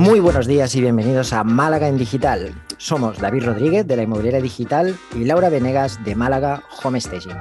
Muy 0.00 0.18
buenos 0.18 0.46
días 0.46 0.74
y 0.76 0.80
bienvenidos 0.80 1.34
a 1.34 1.44
Málaga 1.44 1.86
en 1.86 1.98
Digital. 1.98 2.54
Somos 2.78 3.18
David 3.18 3.44
Rodríguez 3.44 3.86
de 3.86 3.96
la 3.96 4.04
Inmobiliaria 4.04 4.40
Digital 4.40 4.96
y 5.14 5.26
Laura 5.26 5.50
Venegas 5.50 6.02
de 6.02 6.14
Málaga 6.14 6.62
Home 6.82 6.98
Staging. 6.98 7.36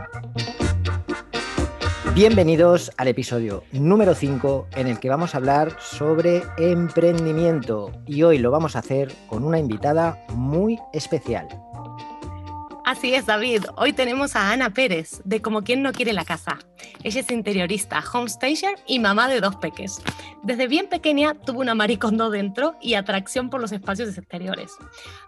Bienvenidos 2.13 2.91
al 2.97 3.07
episodio 3.07 3.63
número 3.71 4.13
5 4.13 4.67
en 4.75 4.87
el 4.87 4.99
que 4.99 5.07
vamos 5.07 5.33
a 5.33 5.37
hablar 5.37 5.77
sobre 5.79 6.43
emprendimiento 6.57 7.93
y 8.05 8.23
hoy 8.23 8.39
lo 8.39 8.51
vamos 8.51 8.75
a 8.75 8.79
hacer 8.79 9.09
con 9.27 9.45
una 9.45 9.57
invitada 9.57 10.21
muy 10.35 10.77
especial. 10.91 11.47
Así 12.89 13.13
es, 13.13 13.27
David. 13.27 13.65
Hoy 13.75 13.93
tenemos 13.93 14.35
a 14.35 14.51
Ana 14.51 14.71
Pérez, 14.71 15.21
de 15.23 15.43
Como 15.43 15.63
quien 15.63 15.83
no 15.83 15.91
quiere 15.91 16.11
la 16.11 16.25
casa. 16.25 16.57
Ella 17.03 17.21
es 17.21 17.29
interiorista, 17.29 18.03
homestager 18.11 18.79
y 18.87 18.97
mamá 18.97 19.27
de 19.27 19.41
dos 19.41 19.57
peques. 19.57 20.01
Desde 20.41 20.67
bien 20.67 20.89
pequeña 20.89 21.35
tuvo 21.35 21.59
una 21.59 21.75
maricondo 21.75 22.31
dentro 22.31 22.73
y 22.81 22.95
atracción 22.95 23.51
por 23.51 23.61
los 23.61 23.71
espacios 23.71 24.17
exteriores. 24.17 24.75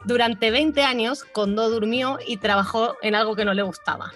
Durante 0.05 0.49
20 0.49 0.81
años, 0.81 1.23
Condó 1.23 1.69
durmió 1.69 2.17
y 2.27 2.37
trabajó 2.37 2.95
en 3.03 3.13
algo 3.13 3.35
que 3.35 3.45
no 3.45 3.53
le 3.53 3.61
gustaba. 3.61 4.11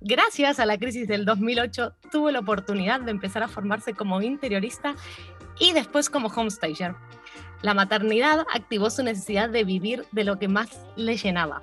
Gracias 0.00 0.60
a 0.60 0.66
la 0.66 0.78
crisis 0.78 1.08
del 1.08 1.24
2008, 1.24 1.92
tuvo 2.12 2.30
la 2.30 2.38
oportunidad 2.38 3.00
de 3.00 3.10
empezar 3.10 3.42
a 3.42 3.48
formarse 3.48 3.94
como 3.94 4.22
interiorista 4.22 4.94
y 5.58 5.72
después 5.72 6.08
como 6.08 6.28
homestager. 6.28 6.94
La 7.62 7.74
maternidad 7.74 8.46
activó 8.54 8.90
su 8.90 9.02
necesidad 9.02 9.50
de 9.50 9.64
vivir 9.64 10.04
de 10.12 10.22
lo 10.22 10.38
que 10.38 10.46
más 10.46 10.68
le 10.94 11.16
llenaba, 11.16 11.62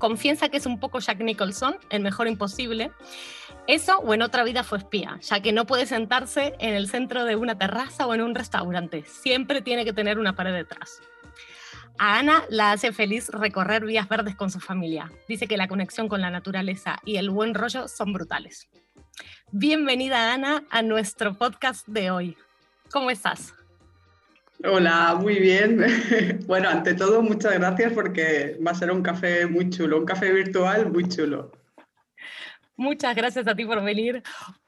confiesa 0.00 0.48
que 0.48 0.56
es 0.56 0.66
un 0.66 0.80
poco 0.80 0.98
Jack 0.98 1.20
Nicholson, 1.20 1.76
el 1.90 2.02
mejor 2.02 2.26
imposible. 2.26 2.90
Eso 3.68 3.98
o 3.98 4.12
en 4.12 4.22
otra 4.22 4.42
vida 4.42 4.64
fue 4.64 4.78
espía, 4.78 5.20
ya 5.22 5.40
que 5.40 5.52
no 5.52 5.66
puede 5.66 5.86
sentarse 5.86 6.56
en 6.58 6.74
el 6.74 6.88
centro 6.88 7.24
de 7.24 7.36
una 7.36 7.56
terraza 7.56 8.06
o 8.08 8.14
en 8.14 8.22
un 8.22 8.34
restaurante. 8.34 9.04
Siempre 9.06 9.62
tiene 9.62 9.84
que 9.84 9.92
tener 9.92 10.18
una 10.18 10.34
pared 10.34 10.52
detrás. 10.52 11.00
A 11.98 12.18
Ana 12.18 12.44
la 12.48 12.72
hace 12.72 12.92
feliz 12.92 13.28
recorrer 13.28 13.84
vías 13.84 14.08
verdes 14.08 14.34
con 14.34 14.50
su 14.50 14.58
familia. 14.58 15.12
Dice 15.28 15.46
que 15.46 15.56
la 15.56 15.68
conexión 15.68 16.08
con 16.08 16.20
la 16.20 16.30
naturaleza 16.30 16.98
y 17.04 17.16
el 17.16 17.30
buen 17.30 17.54
rollo 17.54 17.86
son 17.86 18.12
brutales. 18.12 18.68
Bienvenida 19.52 20.32
Ana 20.32 20.64
a 20.70 20.82
nuestro 20.82 21.34
podcast 21.34 21.86
de 21.86 22.10
hoy. 22.10 22.36
¿Cómo 22.90 23.10
estás? 23.10 23.54
Hola, 24.64 25.16
muy 25.20 25.38
bien. 25.38 25.80
Bueno, 26.46 26.68
ante 26.68 26.94
todo, 26.94 27.22
muchas 27.22 27.54
gracias 27.54 27.92
porque 27.92 28.58
va 28.64 28.72
a 28.72 28.74
ser 28.74 28.90
un 28.90 29.02
café 29.02 29.46
muy 29.46 29.70
chulo, 29.70 29.98
un 29.98 30.04
café 30.04 30.32
virtual 30.32 30.90
muy 30.90 31.08
chulo. 31.08 31.52
Muchas 32.76 33.14
gracias 33.14 33.46
a 33.46 33.54
ti 33.54 33.64
por 33.64 33.82
venir 33.82 34.22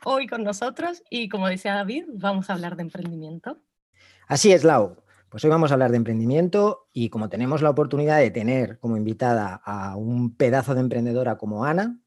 hoy 0.04 0.26
con 0.26 0.44
nosotros 0.44 1.02
y 1.10 1.28
como 1.28 1.48
decía 1.48 1.74
David, 1.74 2.04
vamos 2.14 2.48
a 2.48 2.54
hablar 2.54 2.76
de 2.76 2.82
emprendimiento. 2.82 3.58
Así 4.28 4.52
es, 4.52 4.64
Lau. 4.64 4.96
Pues 5.28 5.44
hoy 5.44 5.50
vamos 5.50 5.70
a 5.70 5.74
hablar 5.74 5.90
de 5.90 5.96
emprendimiento 5.96 6.88
y 6.92 7.08
como 7.08 7.28
tenemos 7.28 7.62
la 7.62 7.70
oportunidad 7.70 8.18
de 8.18 8.30
tener 8.30 8.78
como 8.78 8.96
invitada 8.96 9.60
a 9.64 9.96
un 9.96 10.36
pedazo 10.36 10.74
de 10.74 10.80
emprendedora 10.80 11.36
como 11.36 11.64
Ana, 11.64 11.98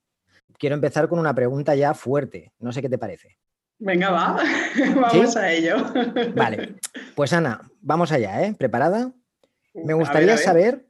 quiero 0.57 0.75
empezar 0.75 1.07
con 1.09 1.19
una 1.19 1.35
pregunta 1.35 1.75
ya 1.75 1.93
fuerte. 1.93 2.53
No 2.59 2.71
sé 2.71 2.81
qué 2.81 2.89
te 2.89 2.97
parece. 2.97 3.37
Venga, 3.77 4.09
va, 4.09 4.37
vamos 4.95 5.35
a 5.35 5.51
ello. 5.51 5.77
Vale, 6.33 6.75
pues 7.13 7.33
Ana, 7.33 7.69
vamos 7.81 8.11
allá, 8.11 8.43
¿eh? 8.43 8.55
¿Preparada? 8.57 9.11
Me 9.73 9.93
gustaría 9.93 10.37
saber, 10.37 10.85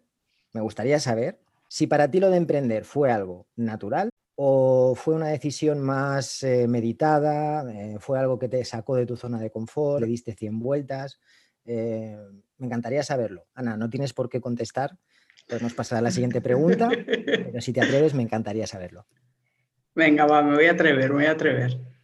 me 0.53 0.61
gustaría 0.61 0.99
saber 0.99 1.39
si 1.67 1.87
para 1.87 2.09
ti 2.09 2.19
lo 2.19 2.29
de 2.29 2.37
emprender 2.37 2.85
fue 2.85 3.11
algo 3.11 3.47
natural 3.55 4.09
o 4.35 4.93
fue 4.95 5.15
una 5.15 5.29
decisión 5.29 5.79
más 5.79 6.43
eh, 6.43 6.67
meditada, 6.67 7.71
eh, 7.73 7.97
fue 7.99 8.19
algo 8.19 8.37
que 8.37 8.49
te 8.49 8.63
sacó 8.65 8.95
de 8.95 9.05
tu 9.05 9.15
zona 9.15 9.39
de 9.39 9.49
confort, 9.49 10.01
le 10.01 10.07
diste 10.07 10.33
100 10.33 10.59
vueltas. 10.59 11.19
Eh, 11.65 12.17
me 12.57 12.67
encantaría 12.67 13.01
saberlo. 13.01 13.47
Ana, 13.55 13.77
no 13.77 13.89
tienes 13.89 14.13
por 14.13 14.29
qué 14.29 14.39
contestar, 14.39 14.97
pues 15.47 15.61
nos 15.61 15.73
pasará 15.73 16.01
la 16.01 16.11
siguiente 16.11 16.41
pregunta, 16.41 16.89
pero 17.15 17.61
si 17.61 17.73
te 17.73 17.81
atreves, 17.81 18.13
me 18.13 18.23
encantaría 18.23 18.67
saberlo. 18.67 19.07
Venga, 19.95 20.25
va, 20.25 20.43
me 20.43 20.55
voy 20.55 20.67
a 20.67 20.73
atrever, 20.73 21.09
me 21.09 21.15
voy 21.15 21.25
a 21.25 21.31
atrever. 21.31 21.94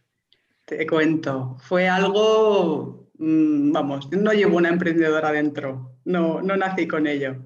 Te 0.76 0.86
cuento, 0.86 1.56
fue 1.60 1.86
algo, 1.86 3.08
mm, 3.18 3.72
vamos, 3.72 4.10
no 4.10 4.32
llevo 4.32 4.56
una 4.56 4.70
emprendedora 4.70 5.30
dentro, 5.30 5.98
no, 6.06 6.40
no 6.40 6.56
nací 6.56 6.88
con 6.88 7.06
ello. 7.06 7.36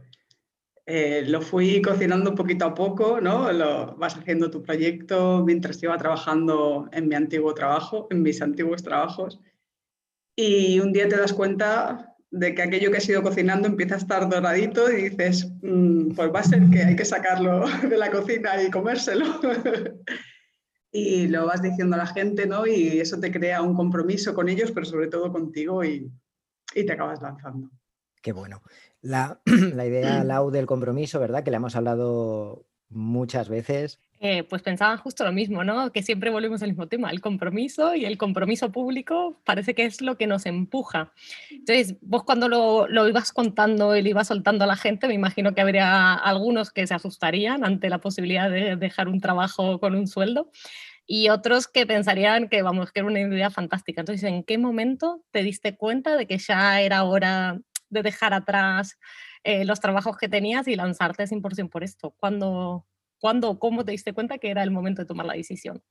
Eh, 0.87 1.25
lo 1.27 1.41
fui 1.43 1.83
cocinando 1.83 2.37
poquito 2.37 2.67
a 2.67 2.75
poco, 2.75 3.21
¿no? 3.21 3.51
Lo, 3.51 3.97
vas 3.97 4.17
haciendo 4.17 4.49
tu 4.49 4.63
proyecto 4.63 5.43
mientras 5.45 5.83
iba 5.83 5.99
trabajando 5.99 6.89
en 6.93 7.09
mi 7.09 7.17
antiguo 7.17 7.53
trabajo, 7.53 8.07
en 8.11 8.23
mis 8.23 8.41
antiguos 8.41 8.85
trabajos. 8.85 9.41
Y 10.37 10.79
un 10.79 10.93
día 10.93 11.09
te 11.09 11.17
das 11.17 11.33
cuenta 11.33 12.15
de 12.31 12.55
que 12.55 12.63
aquello 12.63 12.93
que 12.93 12.99
has 12.99 13.09
ido 13.09 13.23
cocinando 13.23 13.67
empieza 13.67 13.97
a 13.97 13.99
estar 13.99 14.29
doradito 14.29 14.89
y 14.93 15.11
dices, 15.11 15.51
mm, 15.63 16.13
pues 16.15 16.33
va 16.33 16.41
a 16.41 16.45
ser 16.45 16.63
que 16.71 16.83
hay 16.83 16.95
que 16.95 17.05
sacarlo 17.05 17.65
de 17.91 17.97
la 17.99 18.11
cocina 18.11 18.63
y 18.63 18.71
comérselo. 18.71 19.27
y 20.97 21.29
lo 21.29 21.47
vas 21.47 21.63
diciendo 21.63 21.97
a 21.97 21.99
la 21.99 22.07
gente, 22.07 22.47
¿no? 22.47 22.67
Y 22.67 23.01
eso 23.01 23.21
te 23.21 23.31
crea 23.31 23.63
un 23.63 23.75
compromiso 23.75 24.35
con 24.35 24.49
ellos, 24.49 24.73
pero 24.73 24.87
sobre 24.87 25.09
todo 25.09 25.33
contigo 25.33 25.85
y, 25.85 26.11
te 26.73 26.93
acabas 26.93 27.23
lanzando. 27.23 27.71
Qué 28.23 28.33
bueno. 28.33 28.63
La, 29.03 29.41
idea, 29.47 30.25
Lau, 30.25 30.51
del 30.51 30.67
compromiso, 30.67 31.21
¿verdad? 31.21 31.45
Que 31.45 31.51
le 31.51 31.59
hemos 31.59 31.77
hablado 31.77 32.67
muchas 32.89 33.49
veces. 33.49 34.01
Eh, 34.19 34.45
pues 34.45 34.63
pensaban 34.63 34.97
justo 34.97 35.25
lo 35.25 35.33
mismo, 35.33 35.63
¿no? 35.63 35.93
Que 35.93 36.03
siempre 36.03 36.31
volvemos 36.31 36.63
al 36.63 36.71
mismo 36.71 36.89
tema, 36.89 37.11
el 37.11 37.21
compromiso 37.21 37.95
y 37.95 38.07
el 38.07 38.17
compromiso 38.17 38.73
público 38.73 39.39
parece 39.45 39.75
que 39.75 39.85
es 39.85 40.01
lo 40.01 40.17
que 40.17 40.27
nos 40.27 40.47
empuja. 40.47 41.13
Entonces, 41.51 41.97
vos 42.01 42.25
cuando 42.25 42.49
lo, 42.49 42.89
lo, 42.89 43.07
ibas 43.09 43.33
contando 43.33 43.95
y 43.95 44.01
lo 44.01 44.09
ibas 44.09 44.29
soltando 44.29 44.65
a 44.65 44.67
la 44.67 44.77
gente, 44.77 45.07
me 45.07 45.15
imagino 45.15 45.55
que 45.55 45.61
habría 45.61 46.15
algunos 46.15 46.71
que 46.71 46.87
se 46.87 46.95
asustarían 46.95 47.63
ante 47.63 47.91
la 47.91 47.99
posibilidad 47.99 48.51
de 48.51 48.77
dejar 48.77 49.09
un 49.09 49.21
trabajo 49.21 49.81
con 49.81 49.95
un 49.95 50.07
sueldo 50.07 50.51
y 51.07 51.29
otros 51.29 51.69
que 51.69 51.87
pensarían 51.87 52.49
que, 52.49 52.63
vamos, 52.63 52.93
que 52.93 53.01
era 53.01 53.09
una 53.09 53.21
idea 53.21 53.51
fantástica. 53.51 54.01
Entonces, 54.01 54.25
¿en 54.25 54.43
qué 54.43 54.59
momento 54.59 55.23
te 55.31 55.43
diste 55.43 55.77
cuenta 55.77 56.17
de 56.17 56.27
que 56.27 56.39
ya 56.39 56.81
era 56.81 57.05
hora 57.05 57.61
de 57.91 58.03
dejar 58.03 58.35
atrás 58.35 58.99
eh, 59.45 59.65
los 59.65 59.81
trabajos 59.81 60.17
que 60.17 60.29
tenías 60.29 60.67
y 60.67 60.75
lanzarte 60.75 61.25
100% 61.25 61.71
por 61.71 61.85
esto? 61.85 62.15
¿Cuándo, 62.19 62.87
¿Cuándo, 63.27 63.59
cómo 63.59 63.85
te 63.85 63.91
diste 63.91 64.13
cuenta 64.13 64.39
que 64.39 64.51
era 64.51 64.63
el 64.63 64.71
momento 64.71 65.03
de 65.03 65.07
tomar 65.07 65.27
la 65.27 65.35
decisión? 65.35 65.83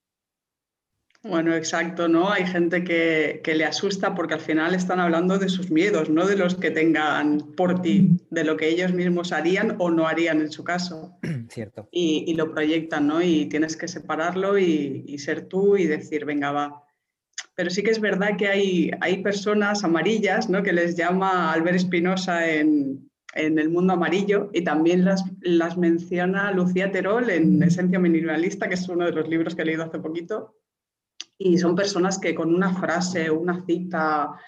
Bueno, 1.22 1.54
exacto, 1.54 2.08
¿no? 2.08 2.32
Hay 2.32 2.48
gente 2.48 2.86
que, 2.86 3.42
le 3.46 3.66
asusta 3.66 4.16
porque 4.16 4.36
al 4.36 4.40
final 4.40 4.74
están 4.74 5.02
hablando 5.02 5.38
de 5.38 5.50
sus 5.50 5.70
miedos, 5.70 6.10
no 6.10 6.28
de 6.28 6.38
los 6.38 6.56
que 6.56 6.72
tengan 6.72 7.40
por 7.58 7.82
ti, 7.82 8.12
de 8.30 8.46
lo 8.46 8.56
que 8.56 8.70
ellos 8.70 8.94
mismos 8.94 9.34
harían 9.34 9.76
o 9.80 9.92
no 9.92 10.08
harían 10.08 10.40
en 10.40 10.50
su 10.50 10.64
caso. 10.64 11.18
Cierto. 11.50 11.90
Y, 11.92 12.34
lo 12.36 12.54
proyectan, 12.54 13.06
¿no? 13.06 13.22
Y 13.22 13.48
tienes 13.48 13.76
que 13.76 13.90
separarlo 13.90 14.58
y, 14.58 15.18
ser 15.18 15.50
tú 15.50 15.76
y 15.76 15.88
decir, 15.88 16.24
venga, 16.24 16.54
va. 16.54 16.86
Pero 17.54 17.70
sí 17.70 17.84
que 17.84 17.92
es 17.92 18.00
verdad 18.00 18.38
que 18.38 18.48
hay, 18.48 18.92
hay 19.02 19.22
personas 19.22 19.84
amarillas, 19.84 20.50
¿no? 20.50 20.64
Que 20.64 20.72
les 20.72 20.96
llama 20.96 21.52
Albert 21.52 21.76
Espinosa 21.76 22.50
en, 22.50 23.05
en 23.36 23.60
el 23.60 23.70
mundo 23.70 23.94
amarillo 23.94 24.50
y 24.54 24.64
también 24.64 25.06
las, 25.06 25.24
las 25.42 25.78
menciona 25.78 26.52
Lucía 26.52 26.92
Terol 26.92 27.30
en 27.30 27.62
Esencia 27.62 28.00
Minimalista, 28.00 28.68
que 28.68 28.76
es 28.76 28.90
uno 28.90 29.06
de 29.06 29.12
los 29.12 29.28
libros 29.28 29.56
que 29.56 29.62
he 29.62 29.66
leído 29.66 29.84
hace 29.84 30.00
poquito 30.00 30.56
y 31.38 31.58
son 31.58 31.76
personas 31.76 32.18
que 32.18 32.34
con 32.34 32.54
una 32.54 32.74
frase, 32.74 33.30
una 33.30 33.66
cita, 33.66 34.40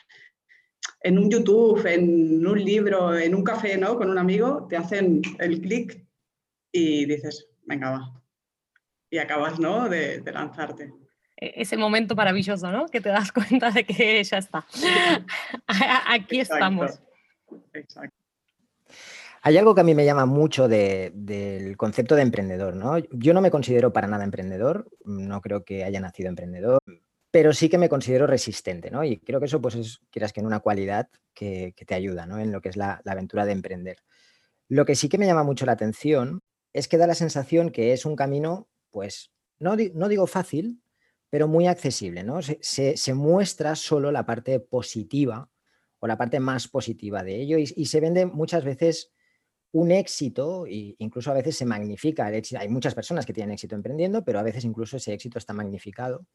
en 1.01 1.19
un 1.19 1.29
YouTube, 1.29 1.85
en 1.85 2.45
un 2.45 2.63
libro, 2.63 3.15
en 3.15 3.35
un 3.35 3.43
café, 3.43 3.77
¿no? 3.77 3.97
Con 3.97 4.09
un 4.09 4.17
amigo, 4.17 4.67
te 4.69 4.77
hacen 4.77 5.21
el 5.39 5.61
clic 5.61 6.05
y 6.71 7.05
dices, 7.05 7.47
venga, 7.65 7.91
va. 7.91 8.21
Y 9.09 9.17
acabas, 9.17 9.59
¿no? 9.59 9.89
De, 9.89 10.21
lanzarte. 10.31 10.93
E-, 11.37 11.61
ese 11.61 11.77
momento 11.77 12.15
maravilloso, 12.15 12.71
¿no? 12.71 12.87
Que 12.87 13.01
te 13.01 13.09
das 13.09 13.31
cuenta 13.31 13.71
de 13.71 13.85
que 13.85 14.23
ya 14.23 14.37
está. 14.37 14.65
Aquí 16.07 16.39
estamos. 16.39 16.99
Exacto. 17.73 18.16
Hay 19.47 19.55
algo 19.55 19.73
que 19.73 19.79
a 19.79 19.85
mí 19.85 19.95
me 19.95 20.03
llama 20.03 20.25
mucho 20.25 20.67
del 20.67 21.77
concepto 21.77 22.15
de 22.15 22.21
emprendedor, 22.21 22.75
¿no? 22.75 22.97
Yo 22.97 23.33
no 23.33 23.39
me 23.39 23.49
considero 23.49 23.93
para 23.93 24.05
nada 24.05 24.25
emprendedor, 24.25 24.89
no 25.05 25.39
creo 25.39 25.63
que 25.63 25.85
haya 25.85 26.01
nacido 26.01 26.27
emprendedor, 26.27 26.79
pero 27.31 27.53
sí 27.53 27.69
que 27.69 27.77
me 27.77 27.87
considero 27.87 28.27
resistente, 28.27 28.91
¿no? 28.91 29.05
Y 29.05 29.19
creo 29.19 29.39
que 29.39 29.45
eso, 29.45 29.61
pues, 29.61 29.75
es, 29.75 30.01
quieras 30.11 30.33
que 30.33 30.41
en 30.41 30.47
una 30.47 30.59
cualidad 30.59 31.07
que, 31.33 31.73
te 31.87 31.95
ayuda, 31.95 32.25
¿no? 32.25 32.39
En 32.39 32.51
lo 32.51 32.59
que 32.59 32.67
es 32.67 32.75
la, 32.75 33.01
aventura 33.05 33.45
de 33.45 33.53
emprender. 33.53 33.99
Lo 34.67 34.83
que 34.83 34.95
sí 34.95 35.07
que 35.07 35.17
me 35.17 35.25
llama 35.25 35.43
mucho 35.43 35.65
la 35.65 35.71
atención 35.71 36.41
es 36.73 36.89
que 36.89 36.97
da 36.97 37.07
la 37.07 37.15
sensación 37.15 37.69
que 37.69 37.93
es 37.93 38.05
un 38.05 38.17
camino, 38.17 38.67
pues, 38.91 39.31
no, 39.59 39.77
no 39.93 40.09
digo 40.09 40.27
fácil, 40.27 40.81
pero 41.29 41.47
muy 41.47 41.67
accesible, 41.67 42.25
¿no? 42.25 42.41
Se, 42.41 43.13
muestra 43.13 43.77
solo 43.77 44.11
la 44.11 44.25
parte 44.25 44.59
positiva 44.59 45.49
o 45.99 46.07
la 46.07 46.17
parte 46.17 46.41
más 46.41 46.67
positiva 46.67 47.23
de 47.23 47.39
ello 47.39 47.57
y 47.57 47.85
se 47.85 48.01
vende 48.01 48.25
muchas 48.25 48.65
veces 48.65 49.13
un 49.71 49.91
éxito, 49.91 50.65
e 50.65 50.95
incluso 50.99 51.29
a 51.29 51.33
veces 51.33 51.57
se 51.57 51.65
magnifica 51.65 52.27
el 52.27 52.35
éxito. 52.35 52.61
Hay 52.61 52.69
muchas 52.69 52.95
personas 52.95 53.25
que 53.25 53.33
tienen 53.33 53.53
éxito 53.53 53.75
emprendiendo, 53.75 54.23
pero 54.23 54.39
a 54.39 54.43
veces 54.43 54.63
incluso 54.65 54.97
ese 54.97 55.13
éxito 55.13 55.37
está 55.37 55.53
magnificado. 55.53 56.25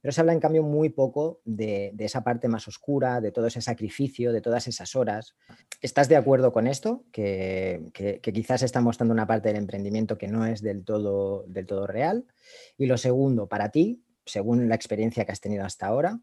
Pero 0.00 0.12
se 0.12 0.20
habla 0.20 0.32
en 0.32 0.40
cambio 0.40 0.62
muy 0.62 0.88
poco 0.88 1.40
de, 1.44 1.94
esa 1.98 2.24
parte 2.24 2.48
más 2.48 2.66
oscura, 2.66 3.20
de 3.20 3.32
todo 3.32 3.46
ese 3.46 3.60
sacrificio, 3.60 4.32
de 4.32 4.40
todas 4.40 4.66
esas 4.66 4.96
horas. 4.96 5.36
¿Estás 5.80 6.08
de 6.08 6.16
acuerdo 6.16 6.52
con 6.52 6.66
esto? 6.66 7.04
Que, 7.12 7.90
quizás 8.22 8.62
está 8.62 8.80
mostrando 8.80 9.14
una 9.14 9.26
parte 9.26 9.48
del 9.48 9.58
emprendimiento 9.58 10.18
que 10.18 10.28
no 10.28 10.46
es 10.46 10.60
del 10.60 10.84
todo, 10.84 11.44
del 11.46 11.66
todo 11.66 11.86
real. 11.86 12.26
Y 12.76 12.86
lo 12.86 12.96
segundo, 12.96 13.48
para 13.48 13.70
ti, 13.70 14.02
según 14.26 14.68
la 14.68 14.74
experiencia 14.74 15.24
que 15.24 15.32
has 15.32 15.40
tenido 15.40 15.64
hasta 15.64 15.86
ahora, 15.86 16.20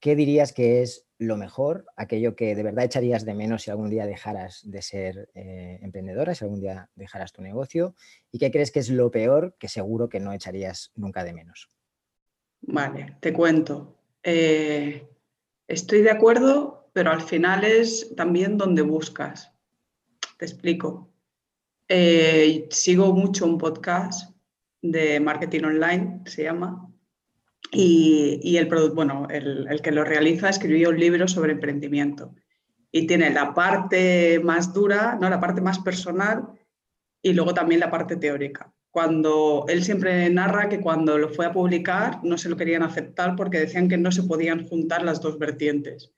¿qué 0.00 0.16
dirías 0.16 0.52
que 0.52 0.82
es 0.82 1.06
lo 1.18 1.36
mejor, 1.36 1.84
aquello 1.96 2.34
que 2.34 2.54
de 2.54 2.62
verdad 2.62 2.86
echarías 2.86 3.26
de 3.26 3.34
menos 3.34 3.62
si 3.62 3.70
algún 3.70 3.90
día 3.90 4.06
dejaras 4.06 4.62
de 4.64 4.80
ser 4.80 5.30
eh, 5.34 5.78
emprendedora, 5.82 6.34
si 6.34 6.44
algún 6.44 6.60
día 6.60 6.88
dejaras 6.94 7.32
tu 7.32 7.42
negocio? 7.42 7.94
¿Y 8.32 8.38
qué 8.38 8.50
crees 8.50 8.70
que 8.70 8.80
es 8.80 8.88
lo 8.88 9.10
peor 9.10 9.54
que 9.58 9.68
seguro 9.68 10.08
que 10.08 10.18
no 10.18 10.32
echarías 10.32 10.92
nunca 10.96 11.22
de 11.22 11.34
menos? 11.34 11.68
Vale, 12.62 13.16
te 13.20 13.32
cuento. 13.32 13.98
Eh, 14.22 15.06
estoy 15.68 16.00
de 16.00 16.10
acuerdo, 16.10 16.90
pero 16.94 17.10
al 17.10 17.20
final 17.20 17.64
es 17.64 18.14
también 18.16 18.56
donde 18.56 18.82
buscas. 18.82 19.52
Te 20.38 20.46
explico. 20.46 21.10
Eh, 21.86 22.66
sigo 22.70 23.12
mucho 23.12 23.44
un 23.44 23.58
podcast 23.58 24.34
de 24.80 25.20
marketing 25.20 25.64
online, 25.64 26.22
se 26.24 26.44
llama, 26.44 26.89
y, 27.72 28.56
el, 28.56 28.66
bueno, 28.94 29.28
el, 29.30 29.80
que 29.82 29.92
lo 29.92 30.04
realiza 30.04 30.48
escribió 30.48 30.90
un 30.90 30.98
libro 30.98 31.28
sobre 31.28 31.52
emprendimiento 31.52 32.34
y 32.90 33.06
tiene 33.06 33.30
la 33.30 33.54
parte 33.54 34.40
más 34.42 34.72
dura, 34.72 35.16
¿no? 35.20 35.30
la 35.30 35.38
parte 35.38 35.60
más 35.60 35.78
personal 35.78 36.48
y 37.22 37.32
luego 37.32 37.54
también 37.54 37.80
la 37.80 37.90
parte 37.90 38.16
teórica. 38.16 38.72
Cuando 38.90 39.66
él 39.68 39.84
siempre 39.84 40.28
narra 40.30 40.68
que 40.68 40.80
cuando 40.80 41.16
lo 41.16 41.28
fue 41.28 41.46
a 41.46 41.52
publicar 41.52 42.18
no 42.24 42.36
se 42.36 42.48
lo 42.48 42.56
querían 42.56 42.82
aceptar 42.82 43.36
porque 43.36 43.60
decían 43.60 43.88
que 43.88 43.96
no 43.96 44.10
se 44.10 44.24
podían 44.24 44.66
juntar 44.66 45.04
las 45.04 45.20
dos 45.20 45.38
vertientes. 45.38 46.10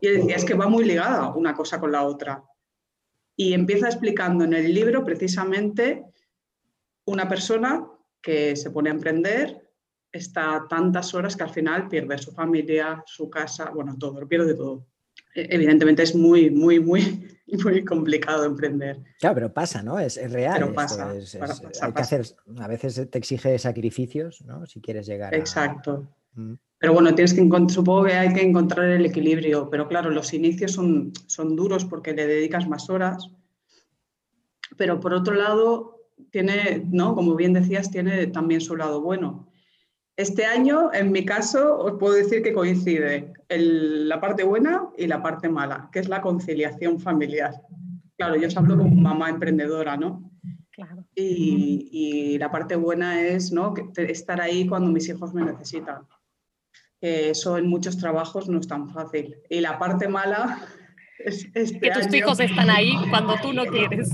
Y 0.00 0.06
él 0.06 0.16
decía, 0.18 0.36
es 0.36 0.44
que 0.44 0.54
va 0.54 0.68
muy 0.68 0.84
ligada 0.84 1.34
una 1.34 1.54
cosa 1.54 1.80
con 1.80 1.92
la 1.92 2.04
otra. 2.04 2.42
Y 3.36 3.52
empieza 3.52 3.88
explicando 3.88 4.44
en 4.44 4.54
el 4.54 4.72
libro 4.72 5.04
precisamente 5.04 6.04
una 7.04 7.28
persona 7.28 7.86
que 8.22 8.56
se 8.56 8.70
pone 8.70 8.88
a 8.88 8.94
emprender, 8.94 9.63
está 10.14 10.64
tantas 10.68 11.12
horas 11.12 11.36
que 11.36 11.42
al 11.42 11.50
final 11.50 11.88
pierde 11.88 12.16
su 12.18 12.32
familia, 12.32 13.02
su 13.04 13.28
casa, 13.28 13.70
bueno, 13.74 13.96
todo, 13.98 14.20
lo 14.20 14.28
pierde 14.28 14.54
todo. 14.54 14.86
E, 15.34 15.48
evidentemente 15.50 16.04
es 16.04 16.14
muy, 16.14 16.50
muy, 16.50 16.78
muy, 16.78 17.28
muy 17.64 17.84
complicado 17.84 18.44
emprender. 18.44 19.00
Claro, 19.18 19.34
pero 19.34 19.52
pasa, 19.52 19.82
¿no? 19.82 19.98
Es, 19.98 20.16
real. 20.30 20.54
Pero 20.54 20.72
pasa, 20.72 21.10
hay 21.10 21.92
que 21.92 22.02
hacer, 22.02 22.26
a 22.58 22.68
veces 22.68 23.10
te 23.10 23.18
exige 23.18 23.58
sacrificios, 23.58 24.42
¿no? 24.42 24.64
Si 24.66 24.80
quieres 24.80 25.06
llegar 25.06 25.34
Exacto. 25.34 26.08
Mm. 26.34 26.54
Pero 26.78 26.92
bueno, 26.92 27.14
tienes 27.14 27.34
que 27.34 27.40
supongo 27.68 28.04
que 28.04 28.12
hay 28.12 28.32
que 28.32 28.42
encontrar 28.42 28.86
el 28.90 29.06
equilibrio, 29.06 29.70
pero 29.70 29.88
claro, 29.88 30.10
los 30.10 30.34
inicios 30.34 30.72
son, 30.72 31.12
son 31.26 31.56
duros 31.56 31.84
porque 31.84 32.12
le 32.12 32.26
dedicas 32.26 32.68
más 32.68 32.90
horas. 32.90 33.30
Pero 34.76 35.00
por 35.00 35.14
otro 35.14 35.34
lado, 35.34 36.02
tiene, 36.30 36.84
¿no? 36.90 37.14
Como 37.14 37.34
bien 37.36 37.52
decías, 37.52 37.90
tiene 37.90 38.26
también 38.26 38.60
su 38.60 38.76
lado 38.76 39.00
bueno 39.00 39.48
este 40.16 40.46
año, 40.46 40.92
en 40.92 41.10
mi 41.10 41.24
caso, 41.24 41.78
os 41.78 41.98
puedo 41.98 42.14
decir 42.14 42.42
que 42.42 42.52
coincide 42.52 43.32
la 43.48 44.20
parte 44.20 44.44
buena 44.44 44.88
y 44.96 45.06
la 45.06 45.22
parte 45.22 45.48
mala, 45.48 45.88
que 45.92 45.98
es 45.98 46.08
la 46.08 46.20
conciliación 46.20 47.00
familiar. 47.00 47.62
Claro, 48.16 48.36
yo 48.36 48.46
os 48.46 48.56
hablo 48.56 48.76
como 48.76 48.94
mamá 48.94 49.28
emprendedora, 49.28 49.96
¿no? 49.96 50.30
Claro. 50.70 51.04
Y, 51.16 52.38
la 52.38 52.50
parte 52.50 52.76
buena 52.76 53.20
es 53.20 53.52
¿no? 53.52 53.74
estar 53.96 54.40
ahí 54.40 54.66
cuando 54.66 54.90
mis 54.90 55.08
hijos 55.08 55.34
me 55.34 55.44
necesitan. 55.44 56.06
eso 57.00 57.58
en 57.58 57.68
muchos 57.68 57.98
trabajos 57.98 58.48
no 58.48 58.60
es 58.60 58.68
tan 58.68 58.90
fácil. 58.90 59.36
Y 59.48 59.60
la 59.60 59.78
parte 59.78 60.08
mala 60.08 60.60
este 61.18 61.80
que 61.80 61.90
tus 61.90 62.12
hijos 62.12 62.40
están 62.40 62.70
ahí 62.70 62.94
cuando 63.10 63.36
tú 63.40 63.52
no 63.52 63.64
quieres. 63.66 64.10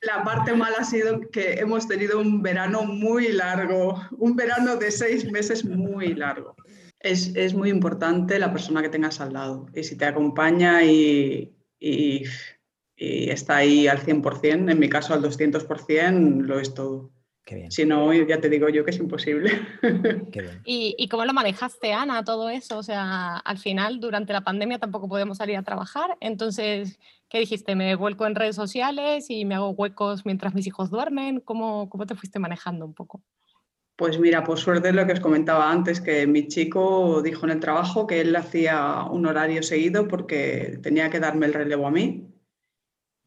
La 0.00 0.22
parte 0.24 0.54
mala 0.54 0.78
ha 0.80 0.84
sido 0.84 1.20
que 1.30 1.54
hemos 1.54 1.88
tenido 1.88 2.20
un 2.20 2.42
verano 2.42 2.84
muy 2.84 3.32
largo, 3.32 4.00
un 4.18 4.36
verano 4.36 4.76
de 4.76 4.90
seis 4.90 5.30
meses 5.30 5.64
muy 5.64 6.14
largo. 6.14 6.54
Es, 7.00 7.34
es 7.36 7.54
muy 7.54 7.70
importante 7.70 8.38
la 8.38 8.52
persona 8.52 8.82
que 8.82 8.88
tengas 8.88 9.20
al 9.20 9.32
lado 9.32 9.66
y 9.74 9.84
si 9.84 9.96
te 9.96 10.06
acompaña 10.06 10.82
y, 10.82 11.54
y, 11.78 12.24
y 12.96 13.30
está 13.30 13.56
ahí 13.56 13.86
al 13.86 13.98
100%, 14.00 14.70
en 14.70 14.78
mi 14.78 14.88
caso 14.88 15.14
al 15.14 15.22
200%, 15.22 16.40
lo 16.40 16.58
es 16.58 16.74
todo. 16.74 17.12
Si 17.68 17.84
no, 17.84 18.12
ya 18.12 18.40
te 18.40 18.48
digo 18.48 18.68
yo 18.68 18.84
que 18.84 18.90
es 18.90 18.98
imposible. 18.98 19.52
¿Y, 20.64 21.08
cómo 21.08 21.24
lo 21.24 21.32
manejaste, 21.32 21.92
Ana, 21.92 22.24
todo 22.24 22.50
eso? 22.50 22.78
O 22.78 22.82
sea, 22.82 23.36
al 23.36 23.58
final, 23.58 24.00
durante 24.00 24.32
la 24.32 24.40
pandemia 24.40 24.80
tampoco 24.80 25.08
podemos 25.08 25.38
salir 25.38 25.56
a 25.56 25.62
trabajar. 25.62 26.16
Entonces, 26.20 26.98
¿qué 27.28 27.38
dijiste? 27.38 27.76
¿Me 27.76 27.94
vuelco 27.94 28.26
en 28.26 28.34
redes 28.34 28.56
sociales 28.56 29.30
y 29.30 29.44
me 29.44 29.54
hago 29.54 29.70
huecos 29.70 30.26
mientras 30.26 30.54
mis 30.54 30.66
hijos 30.66 30.90
duermen? 30.90 31.38
¿Cómo, 31.40 31.88
cómo 31.88 32.06
te 32.06 32.16
fuiste 32.16 32.40
manejando 32.40 32.84
un 32.84 32.94
poco? 32.94 33.22
Pues 33.94 34.18
mira, 34.18 34.42
por 34.42 34.58
suerte 34.58 34.92
lo 34.92 35.06
que 35.06 35.12
os 35.12 35.20
comentaba 35.20 35.70
antes, 35.70 36.00
que 36.00 36.26
mi 36.26 36.48
chico 36.48 37.22
dijo 37.22 37.46
en 37.46 37.52
el 37.52 37.60
trabajo 37.60 38.08
que 38.08 38.22
él 38.22 38.34
hacía 38.34 39.04
un 39.04 39.24
horario 39.24 39.62
seguido 39.62 40.08
porque 40.08 40.80
tenía 40.82 41.10
que 41.10 41.20
darme 41.20 41.46
el 41.46 41.54
relevo 41.54 41.86
a 41.86 41.92
mí. 41.92 42.28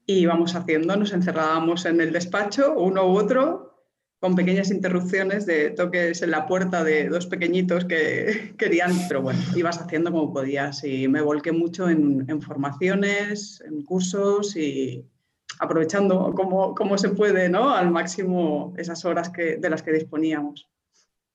Y 0.06 0.19
íbamos 0.19 0.56
haciendo, 0.56 0.98
nos 0.98 1.13
encerrábamos 1.13 1.86
en 1.86 2.01
el 2.01 2.12
despacho, 2.12 2.74
uno 2.77 3.07
u 3.07 3.18
otro, 3.18 3.69
con 4.19 4.36
pequeñas 4.36 4.69
interrupciones 4.69 5.45
de 5.45 5.69
toques 5.71 6.21
en 6.21 6.31
la 6.31 6.45
puerta 6.45 6.83
de 6.83 7.07
dos 7.07 7.25
pequeñitos 7.25 7.86
que 7.86 8.54
querían, 8.57 8.94
pero 9.07 9.21
bueno, 9.21 9.39
ibas 9.56 9.80
haciendo 9.80 10.12
como 10.12 10.33
podías 10.33 10.83
y 10.83 11.07
me 11.07 11.21
volqué 11.21 11.51
mucho 11.51 11.89
en, 11.89 12.42
formaciones, 12.42 13.62
en 13.66 13.83
cursos 13.83 14.56
y 14.56 15.06
aprovechando 15.60 16.33
como, 16.33 16.98
se 16.98 17.10
puede, 17.10 17.50
¿no? 17.50 17.74
Al 17.74 17.92
máximo 17.92 18.74
esas 18.77 19.04
horas 19.06 19.30
que, 19.30 19.57
de 19.57 19.69
las 19.69 19.83
que 19.83 19.92
disponíamos. 19.92 20.68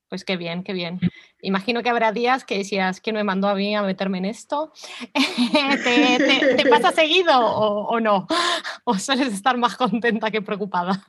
Pues 0.08 0.24
qué 0.24 0.36
bien, 0.36 0.62
qué 0.62 0.74
bien. 0.74 1.00
Imagino 1.40 1.82
que 1.82 1.88
habrá 1.88 2.12
días 2.12 2.44
que 2.44 2.58
decías 2.58 3.00
que 3.00 3.12
no 3.12 3.18
me 3.18 3.24
mandó 3.24 3.48
a 3.48 3.54
mí 3.54 3.74
a 3.74 3.82
meterme 3.82 4.18
en 4.18 4.26
esto. 4.26 4.72
¿Te, 6.56 6.68
pasa 6.70 6.92
seguido 6.92 7.32
o, 7.34 7.86
o 7.88 8.00
no? 8.00 8.26
¿O 8.84 8.98
sueles 8.98 9.32
estar 9.32 9.56
más 9.56 9.76
contenta 9.76 10.30
que 10.30 10.42
preocupada? 10.42 11.04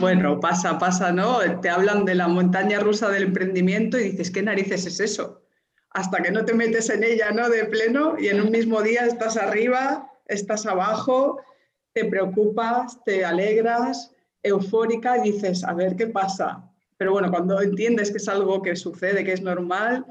Bueno, 0.00 0.40
pasa, 0.40 0.78
pasa, 0.78 1.12
¿no? 1.12 1.38
Te 1.60 1.68
hablan 1.68 2.04
de 2.04 2.14
la 2.14 2.28
montaña 2.28 2.80
rusa 2.80 3.10
del 3.10 3.24
emprendimiento 3.24 3.98
y 3.98 4.10
dices, 4.10 4.30
¿qué 4.30 4.42
narices 4.42 4.86
es 4.86 5.00
eso? 5.00 5.42
Hasta 5.90 6.22
que 6.22 6.30
no 6.30 6.44
te 6.44 6.54
metes 6.54 6.90
en 6.90 7.02
ella, 7.02 7.30
¿no? 7.32 7.48
De 7.48 7.64
pleno 7.64 8.16
y 8.18 8.28
en 8.28 8.40
un 8.40 8.50
mismo 8.50 8.82
día 8.82 9.06
estás 9.06 9.36
arriba, 9.36 10.10
estás 10.26 10.66
abajo, 10.66 11.40
te 11.92 12.04
preocupas, 12.04 13.02
te 13.04 13.24
alegras, 13.24 14.14
eufórica 14.42 15.18
y 15.18 15.32
dices, 15.32 15.64
a 15.64 15.74
ver 15.74 15.96
qué 15.96 16.06
pasa. 16.06 16.64
Pero 16.96 17.12
bueno, 17.12 17.30
cuando 17.30 17.60
entiendes 17.60 18.10
que 18.10 18.18
es 18.18 18.28
algo 18.28 18.62
que 18.62 18.76
sucede, 18.76 19.24
que 19.24 19.32
es 19.32 19.42
normal, 19.42 20.04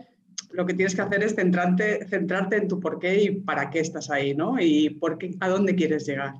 lo 0.51 0.65
que 0.65 0.73
tienes 0.73 0.95
que 0.95 1.01
hacer 1.01 1.23
es 1.23 1.35
centrarte, 1.35 2.05
centrarte 2.07 2.57
en 2.57 2.67
tu 2.67 2.79
por 2.79 2.99
qué 2.99 3.21
y 3.23 3.31
para 3.31 3.69
qué 3.69 3.79
estás 3.79 4.09
ahí, 4.09 4.33
¿no? 4.33 4.59
Y 4.59 4.91
por 4.91 5.17
qué, 5.17 5.35
a 5.39 5.49
dónde 5.49 5.75
quieres 5.75 6.05
llegar. 6.05 6.33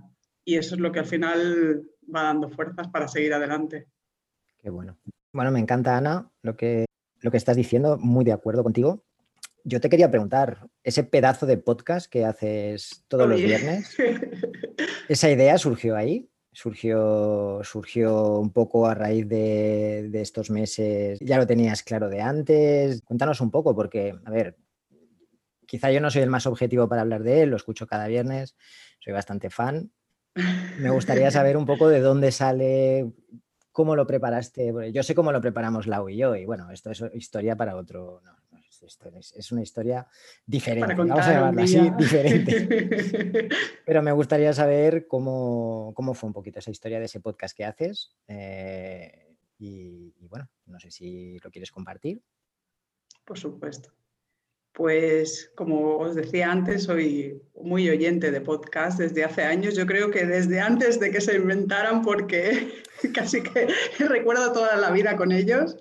Y 0.45 0.55
eso 0.55 0.75
es 0.75 0.81
lo 0.81 0.91
que 0.91 0.99
al 0.99 1.05
final 1.05 1.83
va 2.13 2.23
dando 2.23 2.49
fuerzas 2.49 2.87
para 2.87 3.07
seguir 3.07 3.33
adelante. 3.33 3.87
Qué 4.57 4.69
bueno. 4.69 4.97
Bueno, 5.33 5.51
me 5.51 5.59
encanta, 5.59 5.97
Ana, 5.97 6.29
lo 6.41 6.55
que, 6.55 6.85
lo 7.19 7.31
que 7.31 7.37
estás 7.37 7.55
diciendo, 7.55 7.97
muy 7.97 8.25
de 8.25 8.31
acuerdo 8.31 8.63
contigo. 8.63 9.03
Yo 9.63 9.81
te 9.81 9.89
quería 9.89 10.09
preguntar, 10.09 10.67
ese 10.83 11.03
pedazo 11.03 11.45
de 11.45 11.57
podcast 11.57 12.09
que 12.09 12.25
haces 12.25 13.03
todos 13.07 13.27
los 13.27 13.41
viernes, 13.41 13.95
¿esa 15.09 15.29
idea 15.29 15.57
surgió 15.57 15.95
ahí? 15.95 16.29
Surgió, 16.53 17.59
surgió 17.63 18.39
un 18.39 18.51
poco 18.51 18.87
a 18.87 18.95
raíz 18.95 19.27
de, 19.27 20.07
de, 20.09 20.21
estos 20.21 20.49
meses. 20.49 21.19
¿Ya 21.21 21.37
lo 21.37 21.45
tenías 21.45 21.83
claro 21.83 22.09
de 22.09 22.21
antes? 22.21 23.01
Cuéntanos 23.03 23.41
un 23.41 23.51
poco, 23.51 23.75
porque, 23.75 24.15
a 24.25 24.31
ver, 24.31 24.57
quizá 25.67 25.91
yo 25.91 26.01
no 26.01 26.09
soy 26.09 26.23
el 26.23 26.29
más 26.31 26.47
objetivo 26.47 26.87
para 26.89 27.01
hablar 27.01 27.21
de 27.21 27.43
él, 27.43 27.49
lo 27.51 27.57
escucho 27.57 27.85
cada 27.85 28.07
viernes, 28.07 28.55
soy 28.99 29.13
bastante 29.13 29.51
fan, 29.51 29.91
me 30.79 30.89
gustaría 30.89 31.31
saber 31.31 31.57
un 31.57 31.65
poco 31.65 31.89
de 31.89 31.99
dónde 31.99 32.31
sale, 32.31 33.11
cómo 33.71 33.95
lo 33.95 34.07
preparaste. 34.07 34.73
Yo 34.91 35.03
sé 35.03 35.13
cómo 35.15 35.31
lo 35.31 35.41
preparamos 35.41 35.87
Lau 35.87 36.09
y 36.09 36.17
yo, 36.17 36.35
y 36.35 36.45
bueno, 36.45 36.71
esto 36.71 36.91
es 36.91 37.03
historia 37.13 37.55
para 37.55 37.75
otro. 37.75 38.21
es, 39.35 39.51
una 39.51 39.61
historia 39.61 40.07
diferente, 40.45 40.95
vamos 40.95 41.19
a 41.19 41.33
llamarla 41.33 41.63
así, 41.63 41.89
diferente. 41.97 43.49
Pero 43.85 44.01
me 44.01 44.11
gustaría 44.11 44.53
saber 44.53 45.07
cómo, 45.07 45.93
fue 46.13 46.27
un 46.27 46.33
poquito 46.33 46.59
esa 46.59 46.71
historia 46.71 46.99
de 46.99 47.05
ese 47.05 47.19
podcast 47.19 47.55
que 47.55 47.65
haces. 47.65 48.15
Eh, 48.27 49.35
y, 49.59 50.13
y 50.19 50.27
bueno, 50.27 50.49
no 50.65 50.79
sé 50.79 50.91
si 50.91 51.37
lo 51.39 51.51
quieres 51.51 51.71
compartir. 51.71 52.21
Por 53.25 53.37
supuesto. 53.37 53.91
Pues 54.77 55.51
como 55.55 55.97
os 55.97 56.13
decía 56.13 56.51
antes, 56.51 56.83
soy 56.83 57.41
muy 57.59 57.89
oyente 57.89 58.29
de 58.29 58.41
podcast 58.41 58.99
desde 58.99 59.23
hace 59.23 59.41
años. 59.41 59.75
Yo 59.75 59.87
creo 59.87 60.11
que 60.11 60.23
desde 60.23 60.59
antes 60.59 60.99
de 60.99 61.09
que 61.09 61.19
se 61.19 61.35
inventaran, 61.35 62.03
porque 62.03 62.83
casi 63.15 63.41
que 63.41 63.67
recuerdo 64.07 64.51
toda 64.51 64.77
la 64.77 64.91
vida 64.91 65.17
con 65.17 65.31
ellos. 65.31 65.77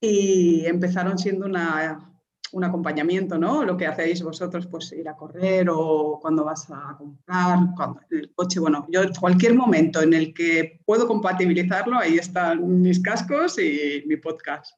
Y 0.00 0.64
empezaron 0.64 1.18
siendo 1.18 1.44
una, 1.44 2.18
un 2.52 2.64
acompañamiento, 2.64 3.36
¿no? 3.36 3.62
Lo 3.62 3.76
que 3.76 3.86
hacéis 3.86 4.22
vosotros, 4.22 4.66
pues 4.66 4.90
ir 4.92 5.06
a 5.06 5.14
correr 5.14 5.68
o 5.70 6.18
cuando 6.18 6.44
vas 6.44 6.66
a 6.70 6.96
comprar, 6.96 7.58
cuando 7.76 8.00
el 8.10 8.32
coche, 8.34 8.58
bueno, 8.58 8.86
yo 8.88 9.02
cualquier 9.20 9.52
momento 9.52 10.00
en 10.00 10.14
el 10.14 10.32
que 10.32 10.80
puedo 10.86 11.06
compatibilizarlo, 11.06 11.98
ahí 11.98 12.16
están 12.16 12.80
mis 12.80 13.02
cascos 13.02 13.58
y 13.58 14.02
mi 14.06 14.16
podcast. 14.16 14.72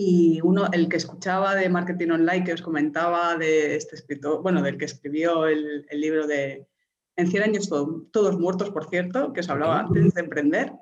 Y 0.00 0.40
uno, 0.42 0.68
el 0.72 0.88
que 0.88 0.96
escuchaba 0.96 1.56
de 1.56 1.68
marketing 1.68 2.10
online, 2.10 2.44
que 2.44 2.52
os 2.52 2.62
comentaba 2.62 3.36
de 3.36 3.74
este 3.74 3.96
escritor, 3.96 4.42
bueno, 4.42 4.62
del 4.62 4.78
que 4.78 4.84
escribió 4.84 5.48
el, 5.48 5.86
el 5.90 6.00
libro 6.00 6.28
de 6.28 6.68
En 7.16 7.26
100 7.26 7.42
años 7.42 7.68
todos 7.68 8.38
muertos, 8.38 8.70
por 8.70 8.88
cierto, 8.88 9.32
que 9.32 9.40
os 9.40 9.48
hablaba 9.48 9.80
antes 9.80 10.14
de 10.14 10.20
emprender, 10.20 10.72